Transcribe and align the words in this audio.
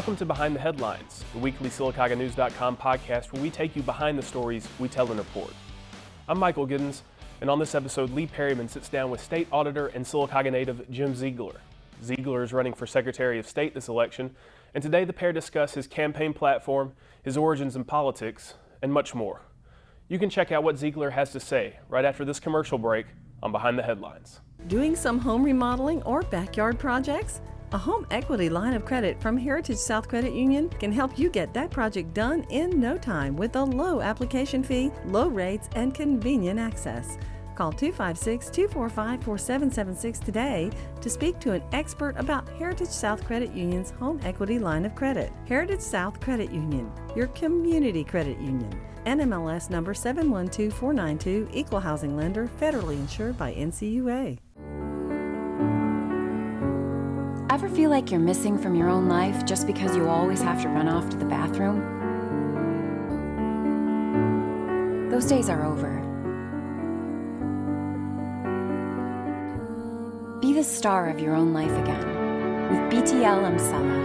Welcome 0.00 0.16
to 0.16 0.24
Behind 0.24 0.56
the 0.56 0.60
Headlines, 0.60 1.22
the 1.34 1.40
weekly 1.40 1.68
SylacaugaNews.com 1.68 2.78
podcast 2.78 3.34
where 3.34 3.42
we 3.42 3.50
take 3.50 3.76
you 3.76 3.82
behind 3.82 4.16
the 4.16 4.22
stories 4.22 4.66
we 4.78 4.88
tell 4.88 5.06
and 5.10 5.18
report. 5.18 5.52
I'm 6.26 6.38
Michael 6.38 6.66
Giddens, 6.66 7.02
and 7.42 7.50
on 7.50 7.58
this 7.58 7.74
episode, 7.74 8.08
Lee 8.08 8.26
Perryman 8.26 8.66
sits 8.66 8.88
down 8.88 9.10
with 9.10 9.20
State 9.20 9.46
Auditor 9.52 9.88
and 9.88 10.02
Sylacauga 10.02 10.50
native 10.50 10.90
Jim 10.90 11.12
Zeigler. 11.12 11.56
Zeigler 12.02 12.42
is 12.42 12.54
running 12.54 12.72
for 12.72 12.86
Secretary 12.86 13.38
of 13.38 13.46
State 13.46 13.74
this 13.74 13.88
election, 13.88 14.34
and 14.72 14.82
today 14.82 15.04
the 15.04 15.12
pair 15.12 15.34
discuss 15.34 15.74
his 15.74 15.86
campaign 15.86 16.32
platform, 16.32 16.94
his 17.22 17.36
origins 17.36 17.76
in 17.76 17.84
politics, 17.84 18.54
and 18.80 18.90
much 18.90 19.14
more. 19.14 19.42
You 20.08 20.18
can 20.18 20.30
check 20.30 20.50
out 20.50 20.62
what 20.62 20.76
Zeigler 20.76 21.12
has 21.12 21.30
to 21.32 21.40
say 21.40 21.78
right 21.90 22.06
after 22.06 22.24
this 22.24 22.40
commercial 22.40 22.78
break 22.78 23.04
on 23.42 23.52
Behind 23.52 23.78
the 23.78 23.82
Headlines. 23.82 24.40
Doing 24.66 24.96
some 24.96 25.18
home 25.18 25.42
remodeling 25.42 26.02
or 26.04 26.22
backyard 26.22 26.78
projects? 26.78 27.42
A 27.72 27.78
home 27.78 28.04
equity 28.10 28.48
line 28.48 28.74
of 28.74 28.84
credit 28.84 29.22
from 29.22 29.36
Heritage 29.36 29.76
South 29.76 30.08
Credit 30.08 30.32
Union 30.32 30.68
can 30.80 30.90
help 30.90 31.16
you 31.16 31.30
get 31.30 31.54
that 31.54 31.70
project 31.70 32.12
done 32.12 32.44
in 32.50 32.80
no 32.80 32.98
time 32.98 33.36
with 33.36 33.54
a 33.54 33.62
low 33.62 34.00
application 34.00 34.64
fee, 34.64 34.90
low 35.06 35.28
rates, 35.28 35.68
and 35.76 35.94
convenient 35.94 36.58
access. 36.58 37.16
Call 37.54 37.70
256 37.70 38.50
245 38.50 39.22
4776 39.22 40.18
today 40.18 40.70
to 41.00 41.08
speak 41.08 41.38
to 41.38 41.52
an 41.52 41.62
expert 41.70 42.16
about 42.18 42.48
Heritage 42.58 42.88
South 42.88 43.24
Credit 43.24 43.52
Union's 43.52 43.90
home 43.90 44.18
equity 44.24 44.58
line 44.58 44.84
of 44.84 44.96
credit. 44.96 45.32
Heritage 45.46 45.80
South 45.80 46.20
Credit 46.20 46.50
Union, 46.50 46.90
your 47.14 47.28
community 47.28 48.02
credit 48.02 48.40
union. 48.40 48.74
NMLS 49.06 49.70
number 49.70 49.94
712492, 49.94 51.48
equal 51.52 51.80
housing 51.80 52.16
lender, 52.16 52.50
federally 52.60 52.96
insured 52.96 53.38
by 53.38 53.54
NCUA. 53.54 54.38
Ever 57.50 57.68
feel 57.68 57.90
like 57.90 58.10
you're 58.12 58.20
missing 58.20 58.56
from 58.56 58.76
your 58.76 58.88
own 58.88 59.08
life 59.08 59.44
just 59.44 59.66
because 59.66 59.96
you 59.96 60.08
always 60.08 60.40
have 60.40 60.62
to 60.62 60.68
run 60.68 60.86
off 60.86 61.10
to 61.10 61.16
the 61.16 61.24
bathroom? 61.24 61.80
Those 65.10 65.26
days 65.26 65.48
are 65.48 65.64
over. 65.64 65.98
Be 70.40 70.52
the 70.52 70.62
star 70.62 71.10
of 71.10 71.18
your 71.18 71.34
own 71.34 71.52
life 71.52 71.72
again 71.72 72.06
with 72.70 72.78
BTL 72.92 73.42
Emsella. 73.50 73.98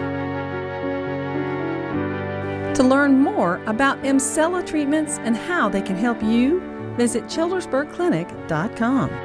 To 2.73 2.81
learn 2.81 3.19
more 3.19 3.61
about 3.67 4.01
Emsella 4.01 4.65
treatments 4.65 5.19
and 5.19 5.37
how 5.37 5.69
they 5.69 5.83
can 5.83 5.95
help 5.95 6.23
you, 6.23 6.61
visit 6.97 7.25
childersburgclinic.com. 7.25 9.24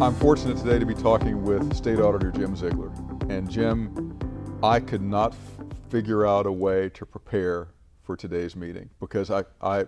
I'm 0.00 0.14
fortunate 0.14 0.56
today 0.56 0.78
to 0.78 0.86
be 0.86 0.94
talking 0.94 1.44
with 1.44 1.74
State 1.76 1.98
Auditor 2.00 2.30
Jim 2.30 2.56
Zeigler. 2.56 2.90
And 3.30 3.50
Jim, 3.50 4.18
I 4.62 4.80
could 4.80 5.02
not 5.02 5.32
f- 5.32 5.66
figure 5.90 6.26
out 6.26 6.46
a 6.46 6.52
way 6.52 6.88
to 6.90 7.04
prepare 7.04 7.68
for 8.02 8.16
today's 8.16 8.56
meeting 8.56 8.88
because 8.98 9.30
I, 9.30 9.44
I, 9.60 9.84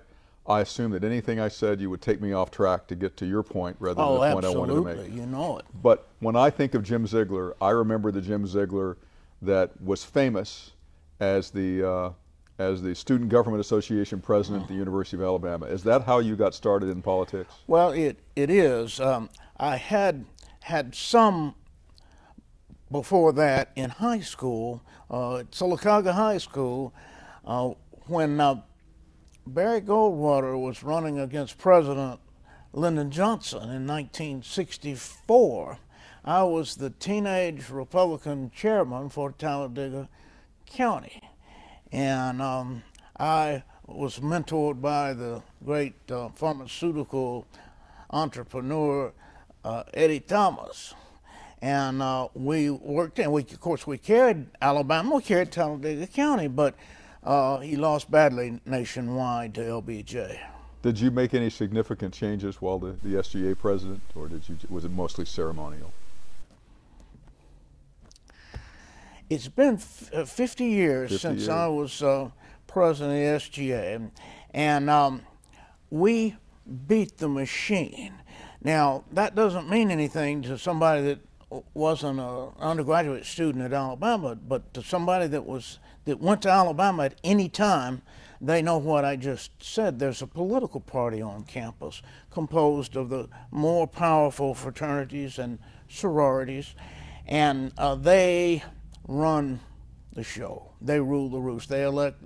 I 0.47 0.61
assume 0.61 0.91
that 0.91 1.03
anything 1.03 1.41
I 1.41 1.49
said 1.49 1.81
you 1.81 1.89
would 1.89 2.03
take 2.03 2.21
me 2.21 2.33
off 2.35 2.51
track 2.51 2.87
to 2.89 2.95
get 2.95 3.17
to 3.19 3.27
your 3.27 3.43
point 3.43 3.77
rather 3.81 3.95
than 3.95 4.05
Oh, 4.05 4.21
the 4.21 4.33
point 4.35 4.45
I 4.45 4.51
wanted 4.51 4.73
to 4.75 4.79
absolutely. 4.81 5.09
make. 5.09 5.19
You 5.19 5.27
know 5.27 5.59
it. 5.59 5.65
But 5.83 6.07
when 6.21 6.37
I 6.37 6.51
think 6.51 6.75
of 6.75 6.83
Jim 6.83 7.07
Zeigler, 7.07 7.55
I 7.63 7.71
remember 7.71 8.13
the 8.13 8.21
Jim 8.21 8.47
Zeigler 8.47 8.97
that 9.41 9.81
was 9.83 10.05
famous 10.05 10.73
as 11.21 11.51
the 11.51 11.89
uh, 11.89 12.11
as 12.59 12.83
the 12.83 12.95
Student 12.95 13.31
Government 13.31 13.63
Association 13.63 14.21
president 14.21 14.65
at 14.65 14.69
the 14.69 14.75
University 14.75 15.17
of 15.17 15.23
Alabama. 15.23 15.67
Is 15.67 15.83
that 15.85 16.03
how 16.03 16.19
you 16.19 16.37
got 16.37 16.55
started 16.55 16.91
in 16.91 17.01
politics? 17.01 17.55
Well, 17.67 17.93
it 17.93 18.19
it 18.37 18.51
is. 18.51 19.01
Um, 19.01 19.31
I 19.63 19.77
had 19.77 20.25
had 20.63 20.93
some 20.93 21.55
before 22.91 23.33
that 23.35 23.71
in 23.77 23.91
high 23.91 24.19
school, 24.19 24.83
uh, 25.09 25.37
at 25.37 25.53
Sylacauga 25.53 26.13
High 26.15 26.39
School, 26.39 26.93
uh, 27.45 27.71
when 28.09 28.41
uh, 28.41 28.61
Barry 29.47 29.81
Goldwater 29.81 30.61
was 30.61 30.83
running 30.83 31.21
against 31.21 31.59
President 31.59 32.19
Lyndon 32.73 33.13
Johnson 33.13 33.71
in 33.71 33.87
1964. 33.87 35.79
I 36.25 36.43
was 36.43 36.75
the 36.75 36.91
teenage 36.91 37.71
Republican 37.71 38.51
chairman 38.51 39.11
for 39.11 39.31
Talladega 39.31 40.09
County. 40.67 41.21
And 41.93 42.43
um, 42.43 42.83
I 43.17 43.63
was 43.87 44.19
mentored 44.19 44.81
by 44.81 45.13
the 45.13 45.41
great 45.65 46.11
uh, 46.11 46.31
pharmaceutical 46.31 47.47
entrepreneur 48.11 49.13
uh, 49.65 49.85
Eddie 49.95 50.21
Thomas. 50.21 50.95
And 51.61 52.03
uh, 52.03 52.29
we 52.35 52.71
worked, 52.71 53.19
and 53.21 53.33
we, 53.33 53.43
of 53.43 53.61
course, 53.61 53.87
we 53.87 53.97
carried 53.97 54.47
Alabama, 54.61 55.17
we 55.17 55.23
carried 55.23 55.53
Talladega 55.53 56.09
County, 56.09 56.49
but 56.49 56.75
uh, 57.23 57.59
he 57.59 57.77
lost 57.77 58.11
badly 58.11 58.61
nationwide 58.67 59.55
to 59.55 59.61
LBJ. 59.61 60.39
Did 60.83 60.99
you 60.99 61.13
make 61.13 61.35
any 61.35 61.49
significant 61.51 62.13
changes 62.13 62.61
while 62.61 62.81
the, 62.81 62.97
the 63.05 63.15
SGA 63.15 63.57
president, 63.57 64.01
or 64.17 64.27
did 64.27 64.49
you, 64.49 64.57
was 64.69 64.85
it 64.85 64.91
mostly 64.91 65.25
ceremonial? 65.25 65.93
It's 69.31 69.47
been 69.47 69.75
f- 69.75 70.13
uh, 70.13 70.25
50 70.25 70.65
years 70.65 71.11
50 71.13 71.23
since 71.23 71.39
years. 71.43 71.49
I 71.49 71.69
was 71.69 72.03
uh, 72.03 72.31
president 72.67 73.13
of 73.13 73.43
the 73.43 73.51
SGA, 73.51 74.11
and 74.53 74.91
um, 74.91 75.23
we 75.91 76.37
beat 76.89 77.19
the 77.19 77.29
machine. 77.29 78.15
Now, 78.65 79.05
that 79.13 79.35
doesn't 79.35 79.69
mean 79.69 79.91
anything 79.91 80.43
to 80.43 80.57
somebody 80.57 81.03
that 81.03 81.19
wasn't 81.75 82.21
an 82.21 82.49
undergraduate 82.59 83.27
student 83.27 83.65
at 83.65 83.73
Alabama, 83.73 84.37
but 84.37 84.73
to 84.75 84.83
somebody 84.83 85.27
that 85.29 85.45
was 85.45 85.79
that 86.05 86.21
went 86.21 86.43
to 86.43 86.51
Alabama 86.51 87.05
at 87.05 87.15
any 87.23 87.49
time, 87.49 88.03
they 88.41 88.63
know 88.63 88.79
what 88.79 89.05
I 89.05 89.17
just 89.17 89.51
said. 89.63 89.99
There's 89.99 90.23
a 90.23 90.27
political 90.27 90.81
party 90.81 91.21
on 91.23 91.45
campus 91.45 92.03
composed 92.31 92.97
of 92.97 93.09
the 93.09 93.29
more 93.51 93.87
powerful 93.87 94.55
fraternities 94.55 95.39
and 95.39 95.59
sororities, 95.89 96.75
and 97.27 97.73
uh, 97.79 97.95
they 97.95 98.63
run 99.07 99.61
the 100.13 100.25
show. 100.25 100.73
They 100.81 101.01
rule 101.01 101.29
the 101.29 101.41
roost. 101.41 101.69
They 101.69 101.85
elect 101.85 102.23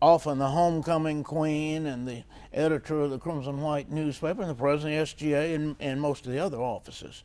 often 0.00 0.38
the 0.38 0.48
homecoming 0.48 1.24
queen 1.24 1.86
and 1.86 2.06
the 2.06 2.24
editor 2.52 3.00
of 3.00 3.10
the 3.10 3.18
Crimson 3.18 3.60
White 3.60 3.90
newspaper 3.90 4.42
and 4.42 4.50
the 4.50 4.54
president 4.54 5.00
of 5.00 5.16
the 5.18 5.26
SGA 5.26 5.54
and, 5.54 5.76
and 5.80 6.00
most 6.00 6.26
of 6.26 6.32
the 6.32 6.38
other 6.38 6.58
offices. 6.58 7.22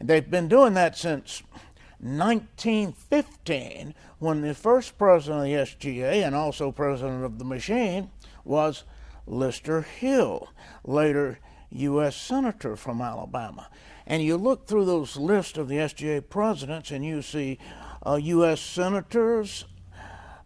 And 0.00 0.08
they've 0.08 0.30
been 0.30 0.48
doing 0.48 0.74
that 0.74 0.96
since 0.96 1.42
1915 2.00 3.94
when 4.18 4.40
the 4.40 4.54
first 4.54 4.98
president 4.98 5.42
of 5.42 5.44
the 5.44 5.54
SGA 5.54 6.26
and 6.26 6.34
also 6.34 6.72
president 6.72 7.24
of 7.24 7.38
the 7.38 7.44
machine 7.44 8.10
was 8.44 8.84
Lister 9.26 9.82
Hill, 9.82 10.48
later 10.84 11.38
U.S. 11.70 12.16
Senator 12.16 12.76
from 12.76 13.00
Alabama. 13.00 13.68
And 14.06 14.22
you 14.22 14.36
look 14.36 14.66
through 14.66 14.84
those 14.84 15.16
lists 15.16 15.56
of 15.56 15.68
the 15.68 15.76
SGA 15.76 16.28
presidents 16.28 16.90
and 16.90 17.04
you 17.04 17.22
see 17.22 17.58
uh, 18.04 18.18
U.S. 18.20 18.60
senators, 18.60 19.64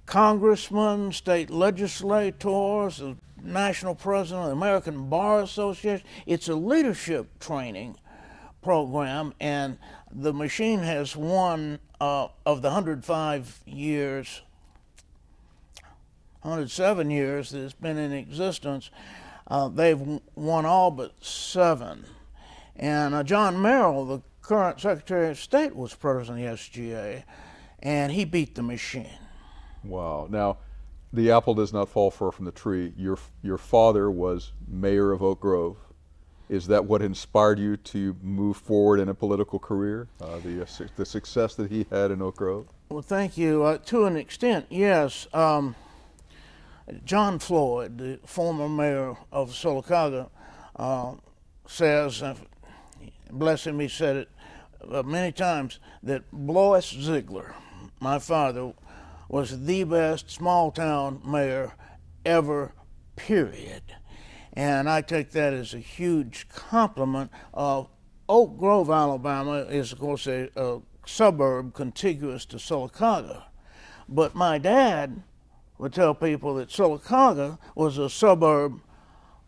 congressmen, 0.07 1.13
state 1.13 1.51
legislators, 1.51 2.99
the 2.99 3.17
national 3.43 3.95
president 3.95 4.45
of 4.45 4.47
the 4.47 4.53
American 4.53 5.09
Bar 5.09 5.43
Association. 5.43 6.07
It's 6.25 6.49
a 6.49 6.55
leadership 6.55 7.39
training 7.41 7.97
program, 8.63 9.35
and 9.41 9.79
the 10.11 10.33
machine 10.33 10.81
has 10.81 11.17
won 11.17 11.79
uh, 12.01 12.29
of 12.45 12.63
the 12.63 12.69
105 12.69 13.61
years, 13.67 14.43
107 16.43 17.11
years 17.11 17.51
that 17.51 17.65
it's 17.65 17.75
been 17.75 17.99
in 17.99 18.13
existence. 18.13 18.91
Uh, 19.49 19.69
they've 19.69 20.01
won 20.35 20.67
all 20.67 20.91
but 20.91 21.13
seven. 21.23 22.05
And 22.77 23.15
uh, 23.15 23.23
John 23.23 23.61
Merrill, 23.61 24.05
the 24.05 24.23
current 24.43 24.81
Secretary 24.81 25.31
of 25.31 25.39
State, 25.39 25.75
was 25.75 25.95
president 25.95 26.45
of 26.45 26.59
the 26.59 26.81
SGA, 26.81 27.25
and 27.81 28.13
he 28.13 28.25
beat 28.25 28.55
the 28.55 28.63
machine. 28.63 29.19
Wow. 29.89 30.29
Now, 30.31 30.59
the 31.13 31.31
apple 31.31 31.55
does 31.55 31.73
not 31.73 31.89
fall 31.89 32.11
far 32.11 32.33
from 32.33 32.45
the 32.45 32.53
tree. 32.53 32.93
Your 32.97 33.19
your 33.43 33.59
father 33.59 34.11
was 34.11 34.53
mayor 34.69 35.13
of 35.13 35.23
Oak 35.23 35.41
Grove. 35.41 35.77
Is 36.49 36.69
that 36.69 36.85
what 36.85 37.03
inspired 37.03 37.59
you 37.59 37.77
to 37.77 38.17
move 38.23 38.57
forward 38.57 39.01
in 39.01 39.09
a 39.09 39.15
political 39.15 39.59
career? 39.59 40.09
Uh, 40.21 40.39
the 40.39 40.63
uh, 40.63 40.67
su- 40.67 40.89
the 40.97 41.07
success 41.07 41.55
that 41.57 41.71
he 41.71 41.87
had 41.91 42.11
in 42.11 42.23
Oak 42.23 42.37
Grove. 42.37 42.67
Well, 42.89 43.03
thank 43.03 43.37
you. 43.37 43.65
Uh, 43.65 43.79
to 43.87 44.05
an 44.05 44.17
extent, 44.17 44.67
yes. 44.71 45.27
Um, 45.33 45.75
John 47.05 47.41
Floyd, 47.41 47.99
the 47.99 48.21
former 48.25 48.69
mayor 48.69 49.17
of 49.33 49.51
Sylacauga, 49.51 50.29
uh, 50.77 51.15
says, 51.67 52.23
uh, 52.23 52.37
bless 53.31 53.67
him, 53.67 53.81
he 53.81 53.89
said 53.89 54.17
it 54.17 54.29
uh, 54.91 55.03
many 55.03 55.33
times 55.33 55.81
that 56.03 56.31
Blois 56.33 56.93
Zeigler, 56.93 57.55
my 58.01 58.19
father, 58.19 58.73
was 59.29 59.67
the 59.67 59.85
best 59.85 60.31
small 60.31 60.71
town 60.71 61.21
mayor 61.25 61.75
ever, 62.25 62.73
period. 63.17 63.83
And 64.53 64.89
I 64.89 65.03
take 65.03 65.33
that 65.33 65.53
as 65.53 65.75
a 65.75 65.79
huge 65.79 66.49
compliment. 66.49 67.31
Uh, 67.53 67.85
Oak 68.29 68.59
Grove, 68.59 68.91
Alabama 68.91 69.59
is, 69.69 69.93
of 69.93 69.99
course, 69.99 70.27
a, 70.27 70.49
a 70.57 70.81
suburb 71.05 71.75
contiguous 71.75 72.45
to 72.47 72.57
Sylacauga. 72.57 73.45
But 74.09 74.35
my 74.35 74.59
dad 74.59 75.23
would 75.79 75.93
tell 75.93 76.15
people 76.15 76.55
that 76.55 76.71
Sylacauga 76.71 77.59
was 77.75 77.99
a 77.99 78.09
suburb 78.09 78.81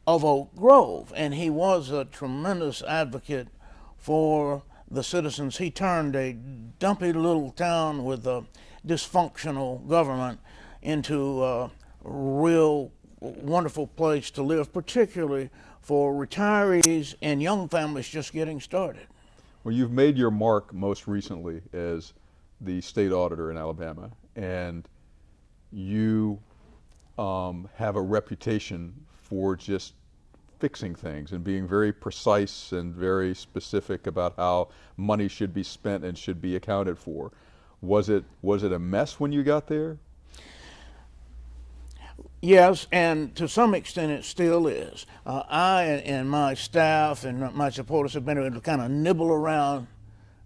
of 0.06 0.24
Oak 0.24 0.54
Grove, 0.54 1.12
and 1.16 1.34
he 1.34 1.50
was 1.50 1.90
a 1.90 2.04
tremendous 2.04 2.82
advocate 2.82 3.48
for 3.96 4.62
the 4.90 5.02
citizens. 5.02 5.58
He 5.58 5.70
turned 5.70 6.16
a 6.16 6.32
dumpy 6.32 7.12
little 7.12 7.50
town 7.50 8.04
with 8.04 8.26
a 8.26 8.44
dysfunctional 8.86 9.86
government 9.88 10.40
into 10.82 11.44
a 11.44 11.70
real 12.02 12.92
wonderful 13.20 13.86
place 13.86 14.30
to 14.30 14.42
live, 14.42 14.72
particularly 14.72 15.50
for 15.80 16.14
retirees 16.14 17.14
and 17.22 17.42
young 17.42 17.68
families 17.68 18.08
just 18.08 18.32
getting 18.32 18.60
started. 18.60 19.06
Well, 19.64 19.74
you've 19.74 19.92
made 19.92 20.16
your 20.16 20.30
mark 20.30 20.72
most 20.72 21.06
recently 21.06 21.60
as 21.72 22.12
the 22.60 22.80
state 22.80 23.12
auditor 23.12 23.50
in 23.50 23.56
Alabama, 23.56 24.10
and 24.36 24.88
you 25.72 26.38
um, 27.18 27.68
have 27.74 27.96
a 27.96 28.00
reputation 28.00 28.94
for 29.22 29.56
just 29.56 29.94
fixing 30.58 30.94
things 30.94 31.32
and 31.32 31.44
being 31.44 31.66
very 31.66 31.92
precise 31.92 32.72
and 32.72 32.94
very 32.94 33.34
specific 33.34 34.06
about 34.06 34.34
how 34.36 34.68
money 34.96 35.28
should 35.28 35.54
be 35.54 35.62
spent 35.62 36.04
and 36.04 36.16
should 36.16 36.40
be 36.40 36.56
accounted 36.56 36.98
for. 36.98 37.30
Was 37.80 38.08
it 38.08 38.24
was 38.42 38.62
it 38.62 38.72
a 38.72 38.78
mess 38.78 39.20
when 39.20 39.32
you 39.32 39.42
got 39.42 39.66
there? 39.68 39.98
Yes, 42.40 42.86
and 42.92 43.34
to 43.34 43.48
some 43.48 43.74
extent 43.74 44.12
it 44.12 44.24
still 44.24 44.66
is. 44.68 45.06
Uh, 45.26 45.42
I 45.48 45.82
and 45.82 46.30
my 46.30 46.54
staff 46.54 47.24
and 47.24 47.52
my 47.54 47.70
supporters 47.70 48.14
have 48.14 48.24
been 48.24 48.38
able 48.38 48.54
to 48.54 48.60
kind 48.60 48.80
of 48.80 48.90
nibble 48.90 49.30
around 49.30 49.88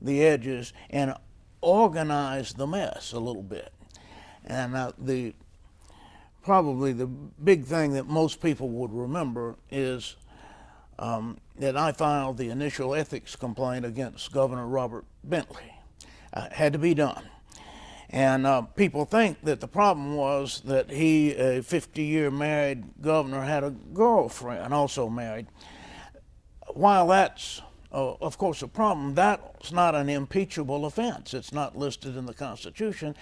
the 0.00 0.22
edges 0.24 0.72
and 0.90 1.14
organize 1.60 2.54
the 2.54 2.66
mess 2.66 3.12
a 3.12 3.20
little 3.20 3.42
bit. 3.42 3.72
And 4.44 4.74
uh, 4.74 4.92
the 4.98 5.34
probably 6.42 6.92
the 6.92 7.06
big 7.06 7.64
thing 7.64 7.92
that 7.92 8.06
most 8.06 8.40
people 8.40 8.68
would 8.68 8.92
remember 8.92 9.56
is 9.70 10.16
um, 10.98 11.38
that 11.58 11.76
I 11.76 11.92
filed 11.92 12.38
the 12.38 12.50
initial 12.50 12.94
ethics 12.94 13.36
complaint 13.36 13.84
against 13.84 14.32
Governor 14.32 14.66
Robert 14.66 15.04
Bentley. 15.24 15.71
Uh, 16.32 16.48
had 16.50 16.72
to 16.72 16.78
be 16.78 16.94
done. 16.94 17.22
And 18.08 18.46
uh, 18.46 18.62
people 18.62 19.04
think 19.04 19.42
that 19.42 19.60
the 19.60 19.68
problem 19.68 20.16
was 20.16 20.60
that 20.66 20.90
he, 20.90 21.34
a 21.34 21.62
50 21.62 22.02
year 22.02 22.30
married 22.30 22.84
governor, 23.00 23.42
had 23.42 23.64
a 23.64 23.70
girlfriend 23.70 24.72
also 24.72 25.08
married. 25.08 25.46
While 26.68 27.08
that's, 27.08 27.60
uh, 27.92 28.14
of 28.14 28.38
course, 28.38 28.62
a 28.62 28.68
problem, 28.68 29.14
that's 29.14 29.72
not 29.72 29.94
an 29.94 30.08
impeachable 30.08 30.86
offense. 30.86 31.34
It's 31.34 31.52
not 31.52 31.76
listed 31.76 32.16
in 32.16 32.26
the 32.26 32.34
Constitution. 32.34 33.14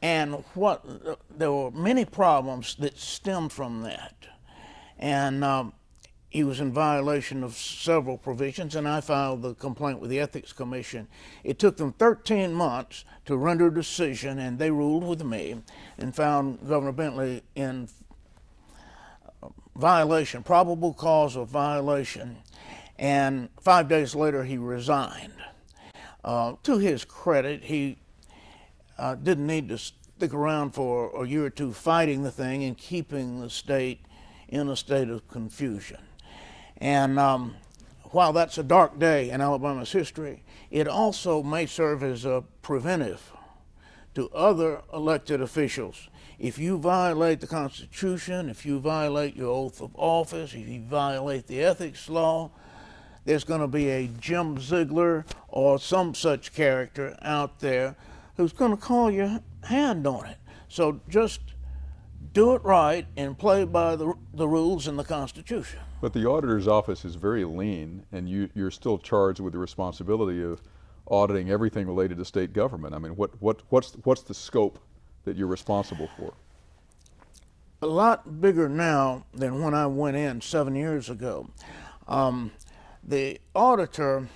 And 0.00 0.34
what 0.54 0.84
there 1.30 1.52
were 1.52 1.70
many 1.70 2.04
problems 2.04 2.76
that 2.76 2.98
stemmed 2.98 3.52
from 3.52 3.82
that. 3.82 4.14
And 4.98 5.42
um, 5.42 5.72
he 6.34 6.42
was 6.42 6.58
in 6.58 6.72
violation 6.72 7.44
of 7.44 7.54
several 7.54 8.18
provisions, 8.18 8.74
and 8.74 8.88
I 8.88 9.00
filed 9.00 9.42
the 9.42 9.54
complaint 9.54 10.00
with 10.00 10.10
the 10.10 10.18
Ethics 10.18 10.52
Commission. 10.52 11.06
It 11.44 11.60
took 11.60 11.76
them 11.76 11.92
13 11.92 12.52
months 12.52 13.04
to 13.26 13.36
render 13.36 13.68
a 13.68 13.72
decision, 13.72 14.40
and 14.40 14.58
they 14.58 14.72
ruled 14.72 15.04
with 15.04 15.22
me 15.22 15.62
and 15.96 16.12
found 16.12 16.58
Governor 16.68 16.90
Bentley 16.90 17.44
in 17.54 17.88
violation, 19.76 20.42
probable 20.42 20.92
cause 20.92 21.36
of 21.36 21.50
violation, 21.50 22.38
and 22.98 23.48
five 23.60 23.86
days 23.86 24.16
later 24.16 24.42
he 24.42 24.58
resigned. 24.58 25.34
Uh, 26.24 26.54
to 26.64 26.78
his 26.78 27.04
credit, 27.04 27.62
he 27.62 27.96
uh, 28.98 29.14
didn't 29.14 29.46
need 29.46 29.68
to 29.68 29.78
stick 29.78 30.34
around 30.34 30.72
for 30.72 31.12
a 31.22 31.28
year 31.28 31.44
or 31.44 31.50
two 31.50 31.72
fighting 31.72 32.24
the 32.24 32.32
thing 32.32 32.64
and 32.64 32.76
keeping 32.76 33.40
the 33.40 33.48
state 33.48 34.00
in 34.48 34.68
a 34.68 34.74
state 34.74 35.08
of 35.08 35.28
confusion. 35.28 35.98
And 36.78 37.18
um, 37.18 37.56
while 38.04 38.32
that's 38.32 38.58
a 38.58 38.62
dark 38.62 38.98
day 38.98 39.30
in 39.30 39.40
Alabama's 39.40 39.92
history, 39.92 40.42
it 40.70 40.88
also 40.88 41.42
may 41.42 41.66
serve 41.66 42.02
as 42.02 42.24
a 42.24 42.44
preventive 42.62 43.32
to 44.14 44.28
other 44.30 44.82
elected 44.92 45.40
officials. 45.40 46.08
If 46.38 46.58
you 46.58 46.78
violate 46.78 47.40
the 47.40 47.46
Constitution, 47.46 48.48
if 48.48 48.66
you 48.66 48.78
violate 48.80 49.36
your 49.36 49.50
oath 49.50 49.80
of 49.80 49.94
office, 49.94 50.54
if 50.54 50.68
you 50.68 50.82
violate 50.82 51.46
the 51.46 51.62
ethics 51.62 52.08
law, 52.08 52.50
there's 53.24 53.44
going 53.44 53.60
to 53.60 53.68
be 53.68 53.88
a 53.88 54.08
Jim 54.20 54.58
Zeigler 54.58 55.24
or 55.48 55.78
some 55.78 56.14
such 56.14 56.52
character 56.52 57.16
out 57.22 57.60
there 57.60 57.96
who's 58.36 58.52
going 58.52 58.72
to 58.72 58.76
call 58.76 59.10
your 59.10 59.40
hand 59.64 60.06
on 60.06 60.26
it. 60.26 60.36
So 60.68 61.00
just 61.08 61.40
do 62.32 62.54
it 62.54 62.62
right 62.64 63.06
and 63.16 63.38
play 63.38 63.64
by 63.64 63.96
the, 63.96 64.12
the 64.34 64.48
rules 64.48 64.88
in 64.88 64.96
the 64.96 65.04
Constitution. 65.04 65.80
But 66.04 66.12
the 66.12 66.26
auditor's 66.26 66.68
office 66.68 67.06
is 67.06 67.14
very 67.14 67.46
lean, 67.46 68.04
and 68.12 68.28
you, 68.28 68.50
you're 68.54 68.70
still 68.70 68.98
charged 68.98 69.40
with 69.40 69.54
the 69.54 69.58
responsibility 69.58 70.42
of 70.42 70.60
auditing 71.06 71.48
everything 71.48 71.86
related 71.86 72.18
to 72.18 72.26
state 72.26 72.52
government. 72.52 72.94
I 72.94 72.98
mean, 72.98 73.16
what, 73.16 73.30
what, 73.40 73.62
what's, 73.70 73.94
what's 74.04 74.20
the 74.20 74.34
scope 74.34 74.78
that 75.24 75.34
you're 75.34 75.46
responsible 75.46 76.10
for? 76.18 76.34
A 77.80 77.86
lot 77.86 78.42
bigger 78.42 78.68
now 78.68 79.24
than 79.32 79.62
when 79.62 79.72
I 79.72 79.86
went 79.86 80.18
in 80.18 80.42
seven 80.42 80.76
years 80.76 81.08
ago. 81.08 81.48
Um, 82.06 82.52
the 83.02 83.40
auditor, 83.54 84.28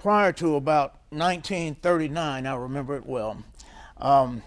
prior 0.00 0.32
to 0.34 0.56
about 0.56 0.96
1939, 1.08 2.46
I 2.46 2.54
remember 2.56 2.94
it 2.94 3.06
well, 3.06 3.42
um, 3.96 4.42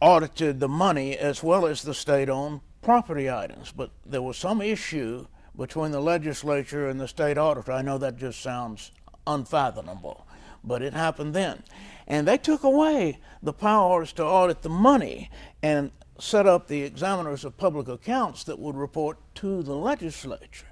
audited 0.00 0.58
the 0.58 0.66
money 0.66 1.16
as 1.16 1.40
well 1.40 1.66
as 1.66 1.82
the 1.82 1.94
state 1.94 2.28
owned 2.28 2.62
property 2.82 3.30
items. 3.30 3.72
But 3.72 3.90
there 4.04 4.22
was 4.22 4.36
some 4.36 4.60
issue 4.60 5.26
between 5.56 5.92
the 5.92 6.00
legislature 6.00 6.88
and 6.88 7.00
the 7.00 7.08
state 7.08 7.38
auditor. 7.38 7.72
I 7.72 7.82
know 7.82 7.98
that 7.98 8.16
just 8.16 8.40
sounds 8.40 8.90
unfathomable, 9.26 10.26
but 10.64 10.82
it 10.82 10.92
happened 10.92 11.34
then. 11.34 11.62
And 12.06 12.26
they 12.26 12.38
took 12.38 12.64
away 12.64 13.20
the 13.42 13.52
powers 13.52 14.12
to 14.14 14.24
audit 14.24 14.62
the 14.62 14.68
money 14.68 15.30
and 15.62 15.90
set 16.18 16.46
up 16.46 16.66
the 16.66 16.82
examiners 16.82 17.44
of 17.44 17.56
public 17.56 17.88
accounts 17.88 18.44
that 18.44 18.58
would 18.58 18.76
report 18.76 19.18
to 19.36 19.62
the 19.62 19.74
legislature, 19.74 20.66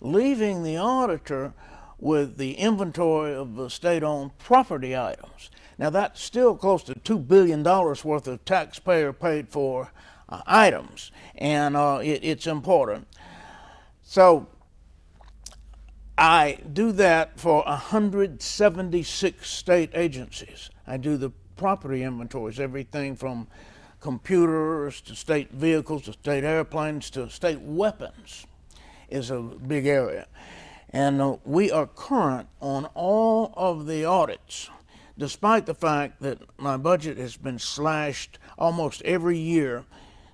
leaving 0.00 0.62
the 0.62 0.76
auditor 0.76 1.52
with 1.98 2.38
the 2.38 2.54
inventory 2.54 3.34
of 3.34 3.56
the 3.56 3.68
state 3.68 4.02
owned 4.02 4.36
property 4.38 4.96
items. 4.96 5.50
Now, 5.78 5.90
that's 5.90 6.22
still 6.22 6.56
close 6.56 6.82
to 6.84 6.94
$2 6.94 7.26
billion 7.26 7.62
worth 7.62 8.26
of 8.26 8.44
taxpayer 8.44 9.12
paid 9.12 9.48
for 9.48 9.90
uh, 10.30 10.42
items, 10.46 11.10
and 11.36 11.76
uh, 11.76 12.00
it, 12.02 12.20
it's 12.22 12.46
important. 12.46 13.06
So, 14.02 14.46
I 16.16 16.58
do 16.72 16.92
that 16.92 17.40
for 17.40 17.62
176 17.64 19.50
state 19.50 19.90
agencies. 19.94 20.70
I 20.86 20.98
do 20.98 21.16
the 21.16 21.30
property 21.56 22.02
inventories, 22.02 22.60
everything 22.60 23.16
from 23.16 23.46
computers 24.00 25.00
to 25.02 25.14
state 25.14 25.50
vehicles 25.52 26.02
to 26.02 26.12
state 26.12 26.44
airplanes 26.44 27.10
to 27.10 27.28
state 27.30 27.60
weapons 27.60 28.46
is 29.08 29.30
a 29.30 29.40
big 29.40 29.86
area. 29.86 30.26
And 30.90 31.20
uh, 31.20 31.36
we 31.44 31.70
are 31.70 31.86
current 31.86 32.48
on 32.60 32.86
all 32.94 33.52
of 33.56 33.86
the 33.86 34.04
audits 34.04 34.70
despite 35.18 35.66
the 35.66 35.74
fact 35.74 36.22
that 36.22 36.38
my 36.58 36.78
budget 36.78 37.18
has 37.18 37.36
been 37.36 37.58
slashed 37.58 38.38
almost 38.58 39.02
every 39.02 39.36
year 39.36 39.84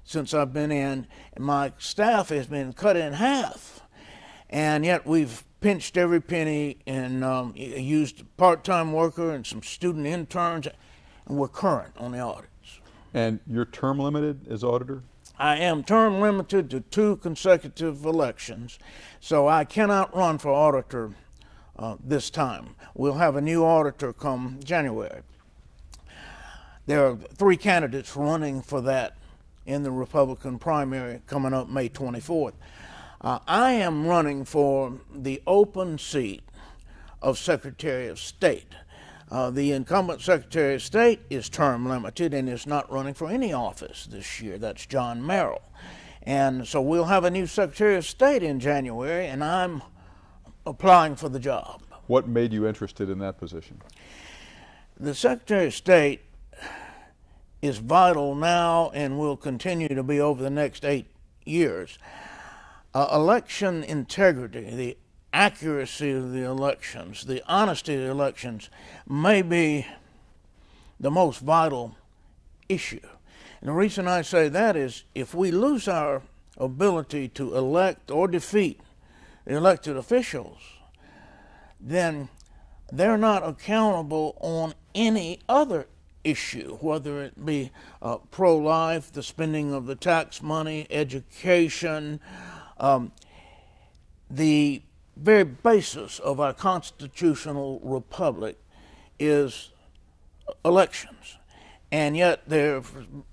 since 0.07 0.33
I've 0.33 0.53
been 0.53 0.71
in, 0.71 1.09
my 1.37 1.73
staff 1.79 2.31
has 2.31 2.47
been 2.47 2.73
cut 2.73 2.97
in 2.97 3.13
half, 3.13 3.83
and 4.49 4.85
yet 4.85 5.05
we've 5.05 5.45
pinched 5.61 5.97
every 5.97 6.21
penny 6.21 6.79
and 6.87 7.25
um, 7.25 7.53
used 7.57 8.25
part-time 8.37 8.93
worker 8.93 9.33
and 9.33 9.45
some 9.45 9.63
student 9.63 10.07
interns, 10.07 10.69
and 11.27 11.37
we're 11.37 11.49
current 11.49 11.93
on 11.99 12.13
the 12.13 12.21
audits. 12.21 12.81
And 13.13 13.41
you're 13.49 13.65
term 13.65 13.99
limited 13.99 14.47
as 14.49 14.63
auditor? 14.63 15.03
I 15.39 15.57
am 15.57 15.83
term 15.83 16.21
limited 16.21 16.71
to 16.71 16.81
two 16.81 17.17
consecutive 17.17 18.05
elections, 18.05 18.79
so 19.19 19.49
I 19.49 19.65
cannot 19.65 20.17
run 20.17 20.39
for 20.39 20.51
auditor 20.51 21.15
uh, 21.77 21.97
this 22.03 22.31
time. 22.31 22.77
We'll 22.95 23.15
have 23.15 23.35
a 23.35 23.41
new 23.41 23.65
auditor 23.65 24.13
come 24.13 24.61
January. 24.63 25.23
There 26.87 27.05
are 27.05 27.17
three 27.17 27.57
candidates 27.57 28.17
running 28.17 28.63
for 28.63 28.81
that 28.83 29.17
in 29.67 29.83
the 29.83 29.91
Republican 29.91 30.59
primary 30.59 31.21
coming 31.27 31.53
up 31.53 31.69
May 31.69 31.89
24th. 31.89 32.55
Uh, 33.21 33.41
I 33.47 33.73
am 33.73 34.07
running 34.07 34.45
for 34.45 35.01
the 35.15 35.43
open 35.47 35.99
seat 35.99 36.43
of 37.21 37.39
Secretary 37.39 38.09
of 38.09 38.19
State. 38.19 38.73
Uh, 39.31 39.51
the 39.51 39.73
incumbent 39.73 40.21
Secretary 40.21 40.77
of 40.77 40.83
State 40.83 41.21
is 41.29 41.49
term 41.49 41.89
limited 41.89 42.33
and 42.33 42.49
is 42.49 42.67
not 42.67 42.91
running 42.93 43.15
for 43.15 43.29
any 43.29 43.53
office 43.53 44.07
this 44.07 44.41
year. 44.41 44.59
That's 44.59 44.87
John 44.87 45.25
Merrill. 45.27 45.63
And 46.23 46.67
so 46.67 46.81
we'll 46.81 47.05
have 47.05 47.25
a 47.25 47.31
new 47.31 47.47
Secretary 47.47 47.97
of 47.97 48.05
State 48.05 48.43
in 48.43 48.61
January, 48.61 49.27
and 49.27 49.43
I'm 49.43 49.83
applying 50.65 51.17
for 51.17 51.29
the 51.29 51.41
job. 51.41 51.83
What 52.07 52.29
made 52.29 52.53
you 52.53 52.67
interested 52.67 53.11
in 53.11 53.19
that 53.19 53.39
position? 53.39 53.81
The 54.99 55.15
Secretary 55.15 55.67
of 55.67 55.75
State 55.75 56.21
is 57.67 57.79
vital 57.79 58.35
now 58.35 58.91
and 58.95 59.19
will 59.19 59.37
continue 59.37 59.89
to 59.89 60.03
be 60.03 60.21
over 60.21 60.43
the 60.43 60.51
next 60.51 60.85
eight 60.85 61.07
years. 61.45 61.99
Uh, 62.95 63.09
election 63.13 63.85
integrity, 63.85 64.75
the 64.75 64.97
accuracy 65.33 66.13
of 66.13 66.33
the 66.33 66.43
elections, 66.43 67.27
the 67.27 67.43
honesty 67.47 67.95
of 67.95 68.01
the 68.01 68.11
elections 68.11 68.71
may 69.09 69.43
be 69.43 69.87
the 70.99 71.11
most 71.11 71.41
vital 71.41 71.97
issue. 72.69 73.01
And 73.61 73.69
the 73.69 73.75
reason 73.75 74.09
I 74.09 74.23
say 74.23 74.49
that 74.49 74.77
is 74.77 75.05
if 75.15 75.35
we 75.35 75.51
lose 75.51 75.89
our 75.89 76.23
ability 76.57 77.29
to 77.29 77.55
elect 77.55 78.11
or 78.11 78.29
defeat 78.29 78.81
the 79.45 79.57
elected 79.57 79.97
officials, 79.97 80.59
then 81.81 82.29
they're 82.91 83.19
not 83.19 83.47
accountable 83.47 84.37
on 84.41 84.75
any 84.95 85.41
other 85.49 85.87
issue, 86.27 86.77
whether 86.81 87.23
it 87.23 87.47
be 87.47 87.71
uh, 88.03 88.17
pro 88.31 88.57
life, 88.57 89.13
the 89.13 89.23
spending 89.23 89.73
of 89.73 89.87
the 89.87 89.95
tax 89.95 90.43
money, 90.43 90.87
education. 90.91 92.21
Um, 92.79 93.13
the 94.29 94.83
very 95.17 95.45
basis 95.45 96.19
of 96.19 96.41
our 96.41 96.53
constitutional 96.53 97.81
republic 97.83 98.59
is 99.19 99.71
elections. 100.65 101.39
And 101.93 102.17
yet 102.17 102.43
there's 102.47 102.87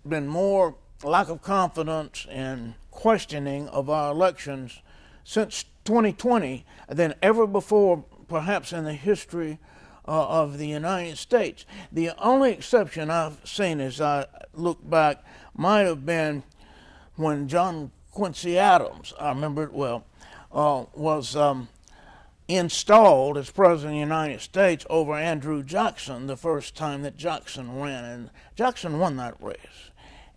been 0.07 0.27
more 0.27 0.75
lack 1.03 1.29
of 1.29 1.41
confidence 1.41 2.27
and 2.29 2.75
questioning 2.91 3.67
of 3.69 3.89
our 3.89 4.11
elections 4.11 4.81
since 5.23 5.65
2020 5.85 6.65
than 6.87 7.15
ever 7.21 7.47
before, 7.47 8.05
perhaps 8.27 8.71
in 8.71 8.85
the 8.85 8.93
history 8.93 9.59
uh, 10.07 10.27
of 10.27 10.57
the 10.57 10.67
United 10.67 11.17
States. 11.17 11.65
The 11.91 12.11
only 12.21 12.51
exception 12.51 13.09
I've 13.09 13.37
seen 13.43 13.79
as 13.79 14.01
I 14.01 14.25
look 14.53 14.87
back 14.87 15.23
might 15.55 15.81
have 15.81 16.05
been 16.05 16.43
when 17.15 17.47
John 17.47 17.91
Quincy 18.11 18.57
Adams, 18.57 19.13
I 19.19 19.29
remember 19.29 19.63
it 19.63 19.73
well, 19.73 20.05
uh, 20.51 20.85
was 20.93 21.35
um, 21.35 21.67
installed 22.47 23.37
as 23.37 23.49
President 23.49 23.93
of 23.93 23.95
the 23.95 23.99
United 23.99 24.41
States 24.41 24.85
over 24.89 25.13
Andrew 25.13 25.63
Jackson 25.63 26.27
the 26.27 26.37
first 26.37 26.75
time 26.75 27.01
that 27.03 27.17
Jackson 27.17 27.79
ran. 27.79 28.03
And 28.03 28.29
Jackson 28.55 28.99
won 28.99 29.17
that 29.17 29.41
race. 29.41 29.91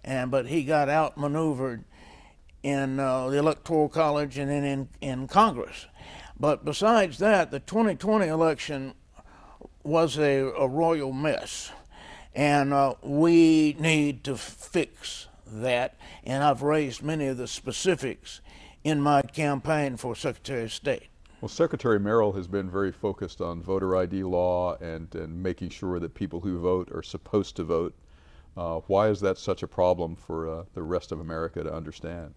And, 0.04 0.30
but 0.30 0.46
he 0.46 0.62
got 0.62 0.88
outmaneuvered 0.88 1.84
in 2.62 2.98
uh, 2.98 3.28
the 3.28 3.38
Electoral 3.38 3.88
College 3.88 4.38
and 4.38 4.50
then 4.50 4.64
in, 4.64 4.88
in 5.00 5.28
Congress. 5.28 5.86
But 6.38 6.64
besides 6.64 7.18
that, 7.18 7.50
the 7.50 7.60
2020 7.60 8.26
election 8.26 8.94
was 9.86 10.18
a, 10.18 10.40
a 10.58 10.66
royal 10.66 11.12
mess. 11.12 11.70
And 12.34 12.72
uh, 12.72 12.94
we 13.02 13.76
need 13.78 14.24
to 14.24 14.36
fix 14.36 15.28
that. 15.46 15.96
And 16.24 16.42
I've 16.42 16.62
raised 16.62 17.02
many 17.02 17.28
of 17.28 17.38
the 17.38 17.46
specifics 17.46 18.40
in 18.84 19.00
my 19.00 19.22
campaign 19.22 19.96
for 19.96 20.14
Secretary 20.14 20.64
of 20.64 20.72
State. 20.72 21.08
Well, 21.40 21.48
Secretary 21.48 22.00
Merrill 22.00 22.32
has 22.32 22.46
been 22.46 22.70
very 22.70 22.92
focused 22.92 23.40
on 23.40 23.62
voter 23.62 23.96
ID 23.96 24.22
law 24.24 24.76
and, 24.76 25.14
and 25.14 25.42
making 25.42 25.70
sure 25.70 25.98
that 25.98 26.14
people 26.14 26.40
who 26.40 26.58
vote 26.58 26.90
are 26.92 27.02
supposed 27.02 27.56
to 27.56 27.64
vote. 27.64 27.94
Uh, 28.56 28.80
why 28.86 29.08
is 29.08 29.20
that 29.20 29.38
such 29.38 29.62
a 29.62 29.68
problem 29.68 30.16
for 30.16 30.48
uh, 30.48 30.64
the 30.74 30.82
rest 30.82 31.12
of 31.12 31.20
America 31.20 31.62
to 31.62 31.72
understand? 31.72 32.34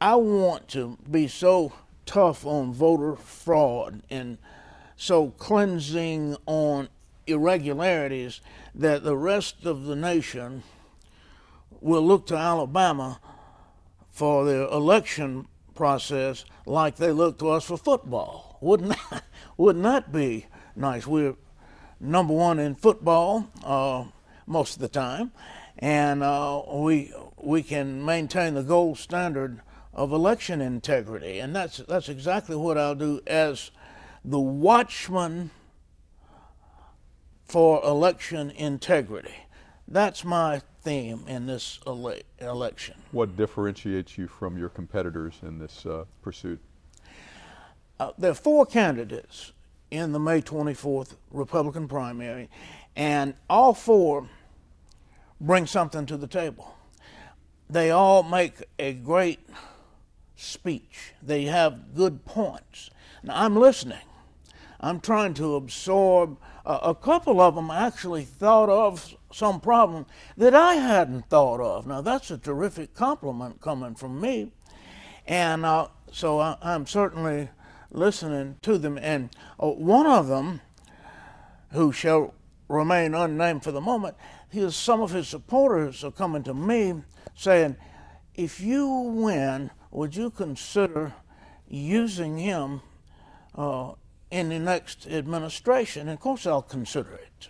I 0.00 0.14
want 0.16 0.68
to 0.68 0.98
be 1.10 1.28
so 1.28 1.72
tough 2.06 2.46
on 2.46 2.72
voter 2.72 3.16
fraud 3.16 4.02
and 4.10 4.38
so 4.96 5.30
cleansing 5.30 6.36
on 6.46 6.88
irregularities 7.26 8.40
that 8.74 9.02
the 9.04 9.16
rest 9.16 9.64
of 9.64 9.84
the 9.84 9.96
nation 9.96 10.62
will 11.80 12.02
look 12.02 12.26
to 12.26 12.36
Alabama 12.36 13.20
for 14.10 14.44
their 14.44 14.64
election 14.68 15.46
process 15.74 16.44
like 16.66 16.96
they 16.96 17.10
look 17.10 17.38
to 17.38 17.50
us 17.50 17.64
for 17.64 17.76
football. 17.76 18.58
Wouldn't 18.60 18.90
that, 19.10 19.24
wouldn't 19.56 19.84
that 19.84 20.12
be 20.12 20.46
nice? 20.76 21.06
We're 21.06 21.34
number 22.00 22.34
one 22.34 22.58
in 22.58 22.74
football 22.74 23.48
uh, 23.64 24.04
most 24.46 24.76
of 24.76 24.80
the 24.80 24.88
time, 24.88 25.32
and 25.78 26.22
uh, 26.22 26.62
we 26.72 27.12
we 27.36 27.62
can 27.62 28.04
maintain 28.04 28.54
the 28.54 28.62
gold 28.62 28.98
standard 28.98 29.60
of 29.92 30.12
election 30.12 30.60
integrity, 30.60 31.38
and 31.38 31.54
that's 31.54 31.78
that's 31.78 32.08
exactly 32.08 32.56
what 32.56 32.78
I'll 32.78 32.94
do 32.94 33.20
as 33.26 33.70
the 34.24 34.40
watchman 34.40 35.50
for 37.44 37.84
election 37.84 38.50
integrity. 38.50 39.34
That's 39.86 40.24
my 40.24 40.62
theme 40.82 41.24
in 41.28 41.46
this 41.46 41.78
ele- 41.86 42.22
election. 42.38 42.96
What 43.12 43.36
differentiates 43.36 44.16
you 44.16 44.26
from 44.26 44.56
your 44.56 44.70
competitors 44.70 45.34
in 45.42 45.58
this 45.58 45.84
uh, 45.84 46.04
pursuit? 46.22 46.58
Uh, 48.00 48.12
there 48.18 48.30
are 48.30 48.34
four 48.34 48.64
candidates 48.64 49.52
in 49.90 50.12
the 50.12 50.18
May 50.18 50.40
24th 50.40 51.14
Republican 51.30 51.86
primary, 51.86 52.48
and 52.96 53.34
all 53.48 53.74
four 53.74 54.28
bring 55.40 55.66
something 55.66 56.06
to 56.06 56.16
the 56.16 56.26
table. 56.26 56.74
They 57.68 57.90
all 57.90 58.22
make 58.22 58.64
a 58.78 58.94
great 58.94 59.40
speech, 60.36 61.12
they 61.22 61.44
have 61.44 61.94
good 61.94 62.24
points. 62.24 62.90
Now, 63.22 63.42
I'm 63.42 63.56
listening. 63.56 63.98
I'm 64.84 65.00
trying 65.00 65.32
to 65.34 65.56
absorb. 65.56 66.36
Uh, 66.66 66.78
a 66.82 66.94
couple 66.94 67.40
of 67.40 67.54
them 67.54 67.70
actually 67.70 68.24
thought 68.24 68.68
of 68.68 69.14
some 69.32 69.58
problem 69.58 70.04
that 70.36 70.54
I 70.54 70.74
hadn't 70.74 71.30
thought 71.30 71.60
of. 71.60 71.86
Now, 71.86 72.02
that's 72.02 72.30
a 72.30 72.36
terrific 72.36 72.92
compliment 72.92 73.62
coming 73.62 73.94
from 73.94 74.20
me. 74.20 74.52
And 75.26 75.64
uh, 75.64 75.88
so 76.12 76.38
I, 76.38 76.58
am 76.62 76.86
certainly 76.86 77.48
listening 77.90 78.56
to 78.60 78.76
them. 78.76 78.98
And 78.98 79.30
uh, 79.58 79.68
one 79.68 80.06
of 80.06 80.28
them, 80.28 80.60
who 81.70 81.90
shall 81.90 82.34
remain 82.68 83.14
unnamed 83.14 83.64
for 83.64 83.72
the 83.72 83.80
moment, 83.80 84.16
his, 84.50 84.76
some 84.76 85.00
of 85.00 85.12
his 85.12 85.28
supporters 85.28 86.04
are 86.04 86.12
coming 86.12 86.42
to 86.42 86.52
me 86.52 87.02
saying, 87.34 87.76
if 88.34 88.60
you 88.60 88.86
win, 88.86 89.70
would 89.90 90.14
you 90.14 90.28
consider 90.28 91.14
using 91.66 92.36
him 92.36 92.82
uh, 93.54 93.92
in 94.30 94.48
the 94.48 94.58
next 94.58 95.06
administration. 95.06 96.02
And 96.02 96.10
of 96.10 96.20
course, 96.20 96.46
I'll 96.46 96.62
consider 96.62 97.14
it. 97.14 97.48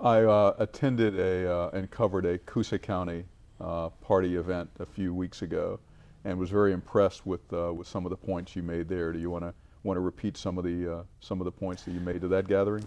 I 0.00 0.22
uh, 0.22 0.54
attended 0.58 1.18
a 1.18 1.50
uh, 1.50 1.70
and 1.72 1.90
covered 1.90 2.26
a 2.26 2.38
Coosa 2.38 2.78
County 2.78 3.24
uh, 3.60 3.88
party 3.88 4.36
event 4.36 4.68
a 4.80 4.86
few 4.86 5.14
weeks 5.14 5.42
ago, 5.42 5.78
and 6.24 6.38
was 6.38 6.50
very 6.50 6.72
impressed 6.72 7.26
with 7.26 7.40
uh, 7.52 7.72
with 7.72 7.86
some 7.86 8.04
of 8.04 8.10
the 8.10 8.16
points 8.16 8.56
you 8.56 8.62
made 8.62 8.88
there. 8.88 9.12
Do 9.12 9.18
you 9.18 9.30
want 9.30 9.44
to 9.44 9.54
want 9.84 9.96
to 9.96 10.00
repeat 10.00 10.36
some 10.36 10.58
of 10.58 10.64
the 10.64 10.96
uh, 10.96 11.02
some 11.20 11.40
of 11.40 11.44
the 11.44 11.52
points 11.52 11.84
that 11.84 11.92
you 11.92 12.00
made 12.00 12.20
to 12.22 12.28
that 12.28 12.48
gathering? 12.48 12.84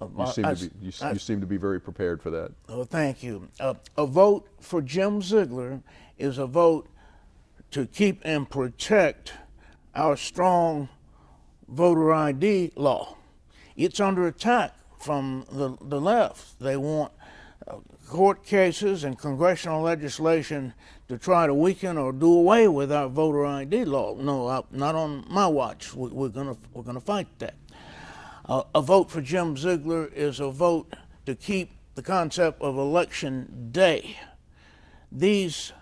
Uh, 0.00 0.06
you 0.18 0.32
seem 0.32 0.44
I, 0.44 0.54
to 0.54 0.68
be 0.68 0.86
you, 0.86 0.92
I, 1.02 1.12
you, 1.12 1.18
seem 1.18 1.40
to 1.40 1.46
be 1.46 1.56
very 1.56 1.80
prepared 1.80 2.22
for 2.22 2.30
that. 2.30 2.52
Oh, 2.68 2.84
thank 2.84 3.22
you. 3.22 3.48
a 3.60 4.06
vote 4.06 4.48
for 4.60 4.80
Jim 4.80 5.20
Zeigler 5.20 5.82
is 6.18 6.38
a 6.38 6.46
vote 6.46 6.88
to 7.72 7.86
keep 7.86 8.20
and 8.24 8.48
protect 8.48 9.34
our 9.94 10.16
strong 10.16 10.88
voter 11.68 12.12
ID 12.12 12.72
law. 12.76 13.16
It's 13.76 14.00
under 14.00 14.26
attack 14.26 14.74
from 14.98 15.44
the, 15.50 15.76
the 15.80 16.00
left. 16.00 16.58
They 16.60 16.76
want 16.76 17.12
uh, 17.66 17.76
court 18.08 18.44
cases 18.44 19.04
and 19.04 19.18
congressional 19.18 19.82
legislation 19.82 20.74
to 21.08 21.18
try 21.18 21.46
to 21.46 21.54
weaken 21.54 21.98
or 21.98 22.12
do 22.12 22.32
away 22.32 22.68
with 22.68 22.92
our 22.92 23.08
voter 23.08 23.44
ID 23.44 23.84
law. 23.84 24.14
No, 24.14 24.48
I, 24.48 24.62
not 24.70 24.94
on 24.94 25.24
my 25.28 25.46
watch. 25.46 25.94
We, 25.94 26.26
are 26.26 26.30
gonna 26.30 26.56
we're 26.72 26.82
gonna 26.82 27.00
fight 27.00 27.28
that. 27.38 27.54
Uh, 28.46 28.62
a 28.74 28.82
vote 28.82 29.10
for 29.10 29.20
Jim 29.20 29.56
Zeigler 29.56 30.12
is 30.12 30.40
a 30.40 30.50
vote 30.50 30.94
to 31.26 31.34
keep 31.34 31.70
the 31.94 32.02
concept 32.02 32.60
of 32.60 32.76
election 32.76 33.68
day. 33.72 34.18
These 35.10 35.72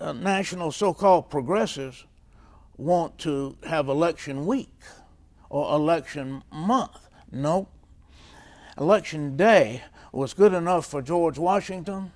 uh, 0.00 0.12
national 0.12 0.72
so-called 0.72 1.30
progressives 1.30 2.04
want 2.76 3.18
to 3.18 3.56
have 3.64 3.88
election 3.88 4.46
week 4.46 4.72
or 5.50 5.74
election 5.74 6.42
month. 6.52 7.08
No. 7.30 7.68
Election 8.78 9.36
day 9.36 9.82
was 10.12 10.34
good 10.34 10.52
enough 10.52 10.86
for 10.86 11.02
George 11.02 11.38
Washington, 11.38 12.12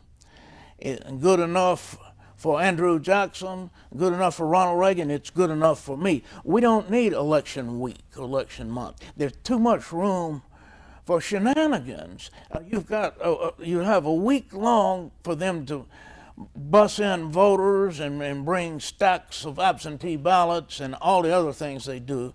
good 0.80 1.40
enough 1.40 1.98
for 2.36 2.60
Andrew 2.60 2.98
Jackson, 2.98 3.70
good 3.96 4.12
enough 4.12 4.36
for 4.36 4.46
Ronald 4.46 4.80
Reagan, 4.80 5.10
it's 5.10 5.30
good 5.30 5.50
enough 5.50 5.80
for 5.80 5.96
me. 5.96 6.24
We 6.44 6.60
don't 6.60 6.90
need 6.90 7.12
election 7.12 7.78
week, 7.78 8.02
election 8.16 8.68
month. 8.70 9.00
There's 9.16 9.34
too 9.44 9.58
much 9.58 9.92
room 9.92 10.42
for 11.04 11.20
shenanigans. 11.20 12.30
Uh, 12.50 12.60
you've 12.66 12.86
got 12.86 13.20
uh, 13.20 13.32
uh 13.32 13.50
you 13.58 13.78
have 13.80 14.06
a 14.06 14.14
week 14.14 14.52
long 14.52 15.12
for 15.22 15.34
them 15.34 15.66
to 15.66 15.86
bus 16.56 16.98
in 16.98 17.30
voters 17.30 18.00
and, 18.00 18.22
and 18.22 18.44
bring 18.44 18.80
stacks 18.80 19.44
of 19.44 19.58
absentee 19.58 20.16
ballots 20.16 20.80
and 20.80 20.94
all 20.96 21.22
the 21.22 21.34
other 21.34 21.52
things 21.52 21.84
they 21.84 21.98
do. 21.98 22.34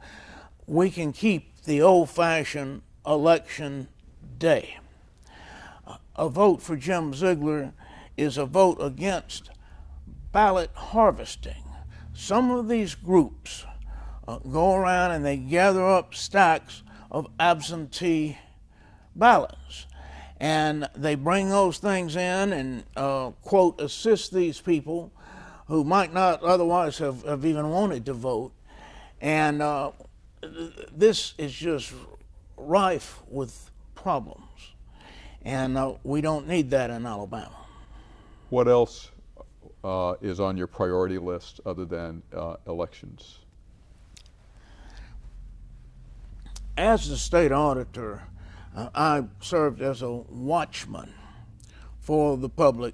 We 0.68 0.90
can 0.90 1.14
keep 1.14 1.62
the 1.64 1.82
old-fashioned 1.82 2.82
election 3.06 3.88
day. 4.38 4.78
A 6.18 6.28
vote 6.28 6.62
for 6.62 6.76
Jim 6.76 7.14
Zeigler 7.14 7.72
is 8.18 8.38
a 8.38 8.46
vote 8.46 8.78
against 8.82 9.50
ballot 10.34 10.70
harvesting. 10.74 11.64
Some 12.14 12.52
of 12.52 12.68
these 12.68 12.96
groups 12.96 13.66
uh, 14.28 14.40
go 14.40 14.76
around 14.76 15.12
and 15.12 15.26
they 15.26 15.38
gather 15.38 15.86
up 15.86 16.14
stacks 16.14 16.84
of 17.10 17.28
absentee 17.40 18.38
ballots. 19.16 19.86
And 20.38 20.90
they 20.96 21.16
bring 21.16 21.48
those 21.50 21.78
things 21.78 22.18
in 22.18 22.52
and, 22.52 22.84
uh, 22.98 23.32
quote, 23.42 23.80
assist 23.80 24.34
these 24.34 24.60
people 24.60 25.14
who 25.68 25.86
might 25.86 26.14
not 26.14 26.44
otherwise 26.44 26.98
have, 26.98 27.24
have 27.24 27.46
even 27.46 27.70
wanted 27.70 28.06
to 28.08 28.14
vote. 28.14 28.52
And 29.22 29.62
uh, 29.62 29.92
this 30.42 31.34
is 31.38 31.54
just 31.54 31.94
rife 32.56 33.22
with 33.28 33.72
problems. 33.96 34.74
And 35.44 35.78
uh, 35.78 35.94
we 36.04 36.22
don't 36.22 36.48
need 36.48 36.72
that 36.72 36.90
in 36.90 37.06
Alabama. 37.06 37.56
What 38.50 38.68
else 38.68 39.12
uh, 39.84 40.16
is 40.22 40.40
on 40.40 40.58
your 40.58 40.68
priority 40.68 41.18
list 41.18 41.62
other 41.66 41.86
than 41.86 42.22
uh, 42.36 42.58
elections? 42.68 43.40
As 46.76 47.10
the 47.10 47.18
state 47.18 47.52
auditor, 47.52 48.24
uh, 48.76 48.90
I 48.94 49.24
served 49.42 49.82
as 49.82 50.02
a 50.02 50.12
watchman 50.12 51.14
for 52.00 52.38
the 52.38 52.50
public, 52.50 52.94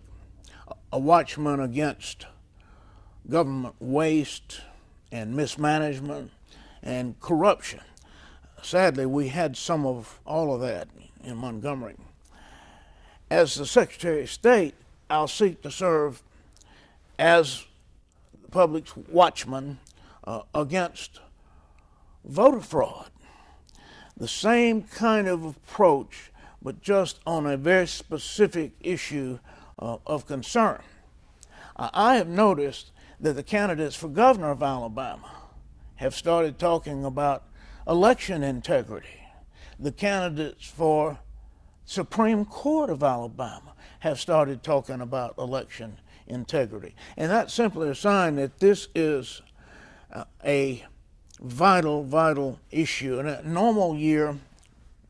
a 0.92 1.00
watchman 1.00 1.60
against 1.60 2.26
government 3.30 3.76
waste 3.80 4.62
and 5.12 5.36
mismanagement 5.36 6.32
and 6.84 7.20
corruption. 7.20 7.82
Sadly, 8.62 9.06
we 9.06 9.30
had 9.30 9.58
some 9.58 9.86
of 9.86 10.20
all 10.25 10.54
of 10.54 10.62
that 10.62 10.88
in 11.24 11.38
Montgomery. 11.38 11.96
As 13.30 13.56
the 13.56 13.66
Secretary 13.66 14.24
of 14.24 14.32
State, 14.32 14.75
I'll 15.10 15.28
seek 15.28 15.62
to 15.63 15.72
serve 15.72 16.22
as 17.18 17.66
the 18.42 18.50
public's 18.50 18.96
watchman 18.96 19.80
uh, 20.24 20.42
against 20.54 21.20
voter 22.24 22.62
fraud 22.62 23.10
the 24.18 24.28
same 24.28 24.84
kind 24.84 25.28
of 25.28 25.44
approach, 25.44 26.32
but 26.62 26.82
just 26.82 27.20
on 27.25 27.46
a 27.46 27.58
very 27.58 27.88
specific 27.88 28.72
issue 28.80 29.40
uh, 29.80 29.98
of 30.06 30.28
concern. 30.28 30.82
I 31.75 32.16
have 32.16 32.28
noticed 32.28 32.92
that 33.20 33.34
the 33.34 33.44
candidates 33.44 33.96
for 33.96 34.08
governor 34.08 34.52
of 34.52 34.62
Alabama 34.62 35.43
have 36.04 36.14
started 36.14 36.60
talking 36.60 37.06
about 37.06 37.46
election 37.88 38.44
integrity. 38.44 39.22
The 39.80 39.94
candidates 39.94 40.68
for 40.68 41.18
Supreme 41.86 42.44
Court 42.44 42.90
of 42.90 43.02
Alabama 43.02 43.74
have 44.02 44.20
started 44.20 44.64
talking 44.64 45.00
about 45.00 45.38
election 45.38 45.98
integrity. 46.28 46.94
And 47.16 47.32
that's 47.32 47.54
simply 47.54 47.88
a 47.88 47.96
sign 47.96 48.36
that 48.36 48.60
this 48.60 48.89
is 48.94 49.42
uh, 50.12 50.26
a 50.44 50.84
vital, 51.39 52.04
vital 52.04 52.60
issue. 52.70 53.20
In 53.20 53.28
a 53.28 53.42
normal 53.42 53.96
year, 53.96 54.38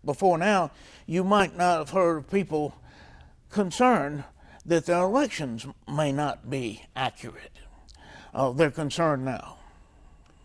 before 0.06 0.38
now, 0.38 0.69
you 1.08 1.23
might 1.23 1.58
not 1.58 1.79
have 1.79 1.89
heard 1.89 2.17
of 2.17 2.29
people 2.29 2.75
concerned 3.49 4.25
that 4.63 4.86
their 4.86 5.01
elections 5.01 5.65
may 5.91 6.12
not 6.12 6.51
be 6.51 6.84
accurate. 6.95 7.58
Uh, 8.32 8.51
they're 8.51 8.69
concerned 8.69 9.25
now. 9.25 9.58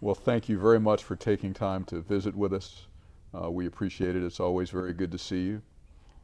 Well, 0.01 0.15
thank 0.15 0.49
you 0.49 0.59
very 0.59 0.79
much 0.79 1.03
for 1.03 1.17
taking 1.17 1.53
time 1.53 1.85
to 1.85 2.01
visit 2.01 2.37
with 2.37 2.53
us. 2.53 2.87
Uh, 3.35 3.51
we 3.51 3.67
appreciate 3.67 4.15
it. 4.15 4.23
It's 4.23 4.41
always 4.41 4.71
very 4.71 4.93
good 4.93 5.11
to 5.13 5.19
see 5.19 5.43
you. 5.43 5.63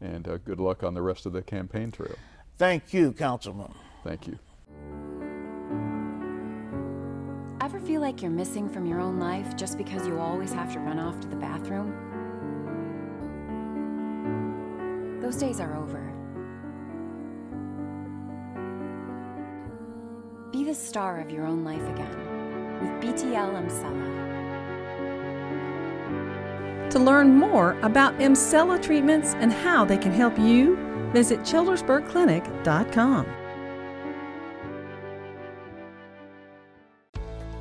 And 0.01 0.29
uh, 0.29 0.37
good 0.39 0.61
luck 0.61 0.85
on 0.85 0.95
the 0.95 1.03
rest 1.03 1.27
of 1.27 1.33
the 1.33 1.43
campaign 1.43 1.91
trail. 1.91 2.15
Thank 2.57 2.95
you, 2.95 3.13
Councilman. 3.13 3.75
Thank 4.05 4.29
you. 4.29 4.39
Ever 7.61 7.81
feel 7.81 8.01
like 8.01 8.23
you're 8.23 8.31
missing 8.31 8.69
from 8.69 8.87
your 8.87 9.01
own 9.01 9.19
life 9.19 9.57
just 9.57 9.77
because 9.77 10.07
you 10.07 10.19
always 10.19 10.53
have 10.53 10.73
to 10.75 10.79
run 10.79 10.99
off 10.99 11.19
to 11.21 11.29
the 11.29 11.37
bathroom? 11.37 11.93
Those 15.21 15.37
days 15.37 15.59
are 15.59 15.75
over. 15.75 16.13
Be 20.53 20.63
the 20.63 20.75
star 20.75 21.21
of 21.21 21.31
your 21.31 21.47
own 21.47 21.65
life 21.65 21.83
again 21.89 22.34
with 22.85 23.01
BTL 23.01 23.55
Emsella. 23.64 24.25
To 26.90 26.99
learn 26.99 27.35
more 27.35 27.79
about 27.81 28.18
Emsella 28.18 28.81
treatments 28.81 29.35
and 29.35 29.53
how 29.53 29.85
they 29.85 29.99
can 29.99 30.12
help 30.12 30.38
you, 30.38 30.77
visit 31.12 31.40
childersburgclinic.com. 31.40 33.27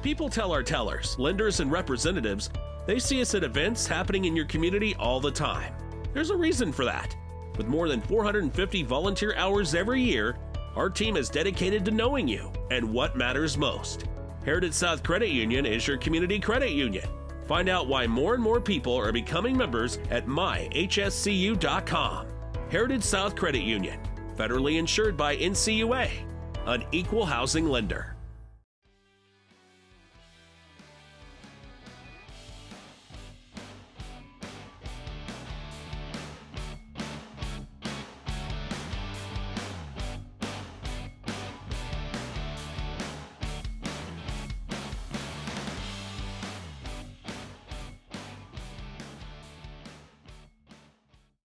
People 0.04 0.30
tell 0.30 0.52
our 0.52 0.62
tellers, 0.62 1.18
lenders, 1.18 1.62
and 1.62 1.72
representatives 1.72 2.50
they 2.86 3.00
see 3.00 3.22
us 3.22 3.34
at 3.34 3.44
events 3.44 3.88
happening 3.88 4.26
in 4.26 4.36
your 4.36 4.46
community 4.46 4.94
all 4.96 5.22
the 5.22 5.32
time. 5.32 5.74
There's 6.14 6.32
a 6.32 6.36
reason 6.36 6.74
for 6.74 6.84
that. 6.84 7.16
With 7.58 7.68
more 7.68 7.88
than 7.88 8.02
450 8.02 8.84
volunteer 8.84 9.34
hours 9.36 9.74
every 9.74 10.02
year, 10.02 10.36
our 10.76 10.90
team 10.90 11.16
is 11.16 11.30
dedicated 11.30 11.86
to 11.86 11.92
knowing 11.92 12.28
you 12.28 12.52
and 12.72 12.92
what 12.92 13.16
matters 13.16 13.58
most. 13.58 14.06
Heritage 14.46 14.74
South 14.74 15.04
Credit 15.04 15.30
Union 15.30 15.66
is 15.66 15.88
your 15.88 15.98
community 15.98 16.38
credit 16.38 16.72
union. 16.72 17.08
Find 17.48 17.70
out 17.70 17.88
why 17.88 18.08
more 18.08 18.34
and 18.34 18.44
more 18.44 18.60
people 18.60 18.94
are 18.94 19.14
becoming 19.14 19.56
members 19.56 20.00
at 20.10 20.28
myhscu.com. 20.28 22.28
Heritage 22.70 23.04
South 23.04 23.36
Credit 23.36 23.62
Union, 23.62 24.00
federally 24.36 24.80
insured 24.80 25.16
by 25.16 25.38
NCUA, 25.38 26.10
an 26.66 26.84
equal 26.92 27.26
housing 27.26 27.68
lender. 27.68 28.16